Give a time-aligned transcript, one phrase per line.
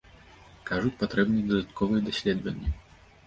[0.69, 2.73] Кажуць, патрэбныя дадатковыя даследаванні.